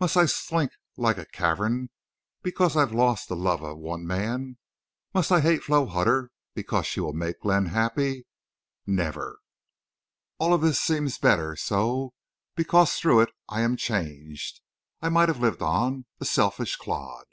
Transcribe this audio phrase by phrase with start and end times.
[0.00, 1.90] Must I slink like a craven
[2.42, 4.56] because I've lost the love of one man?
[5.12, 8.24] Must I hate Flo Hutter because she will make Glenn happy?
[8.86, 9.40] Never!...
[10.38, 12.14] All of this seems better so,
[12.56, 14.62] because through it I am changed.
[15.02, 17.26] I might have lived on, a selfish clod!"